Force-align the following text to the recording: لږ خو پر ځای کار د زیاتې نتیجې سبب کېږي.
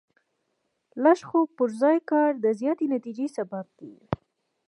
لږ 1.03 1.19
خو 1.27 1.39
پر 1.55 1.69
ځای 1.81 1.97
کار 2.09 2.31
د 2.43 2.45
زیاتې 2.59 2.85
نتیجې 2.95 3.27
سبب 3.37 3.65
کېږي. 3.79 4.05